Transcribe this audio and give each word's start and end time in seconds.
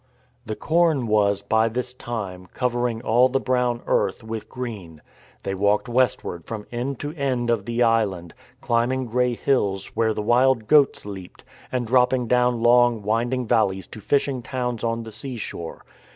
The 0.47 0.55
corn 0.55 1.05
was, 1.05 1.43
by 1.43 1.69
this 1.69 1.93
time, 1.93 2.47
covering 2.55 3.03
all 3.03 3.29
the 3.29 3.39
brown 3.39 3.83
earth 3.85 4.23
with 4.23 4.49
green. 4.49 4.99
They 5.43 5.53
walked 5.53 5.87
westward 5.87 6.45
from 6.47 6.65
end 6.71 6.97
to 7.01 7.13
end 7.13 7.51
of 7.51 7.65
the 7.65 7.83
island, 7.83 8.33
climbing 8.61 9.05
grey 9.05 9.35
hills 9.35 9.95
where 9.95 10.15
the 10.15 10.23
wild 10.23 10.65
goats 10.65 11.05
leaped, 11.05 11.43
and 11.71 11.85
dropping 11.85 12.25
down 12.25 12.63
long, 12.63 13.03
winding 13.03 13.45
valleys 13.45 13.85
to 13.89 14.01
fishing 14.01 14.41
towns 14.41 14.83
on 14.83 15.03
the 15.03 15.11
seashore. 15.11 15.85